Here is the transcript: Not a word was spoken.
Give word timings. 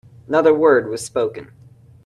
Not 0.27 0.47
a 0.47 0.53
word 0.55 0.89
was 0.89 1.05
spoken. 1.05 1.51